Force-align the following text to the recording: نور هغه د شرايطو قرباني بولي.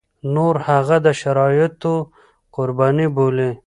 نور 0.35 0.55
هغه 0.67 0.97
د 1.05 1.07
شرايطو 1.21 1.93
قرباني 2.55 3.07
بولي. 3.15 3.51